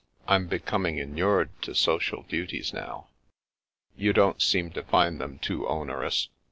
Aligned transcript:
I'm 0.27 0.47
becoming 0.47 0.97
inured 0.97 1.51
to 1.61 1.75
social 1.75 2.23
duties 2.23 2.73
now."" 2.73 3.09
You 3.95 4.13
don't 4.13 4.41
seem 4.41 4.71
to 4.71 4.81
find 4.81 5.21
them 5.21 5.37
too 5.37 5.67
onerous. 5.67 6.29